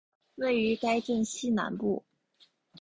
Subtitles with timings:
[0.33, 2.03] 位于该镇西南部。